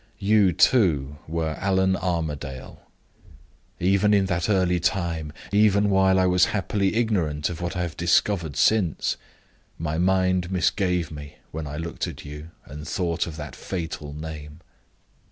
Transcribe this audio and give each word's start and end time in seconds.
You, 0.17 0.51
too, 0.51 1.17
were 1.27 1.55
Allan 1.59 1.95
Armadale. 1.95 2.81
Even 3.79 4.15
in 4.15 4.25
that 4.25 4.49
early 4.49 4.79
time 4.79 5.31
even 5.51 5.91
while 5.91 6.17
I 6.17 6.25
was 6.25 6.45
happily 6.45 6.95
ignorant 6.95 7.51
of 7.51 7.61
what 7.61 7.77
I 7.77 7.83
have 7.83 7.97
discovered 7.97 8.55
since 8.55 9.15
my 9.77 9.99
mind 9.99 10.51
misgave 10.51 11.11
me 11.11 11.35
when 11.51 11.67
I 11.67 11.77
looked 11.77 12.07
at 12.07 12.25
you, 12.25 12.49
and 12.65 12.87
thought 12.87 13.27
of 13.27 13.35
that 13.37 13.55
fatal 13.55 14.11
name. 14.11 14.61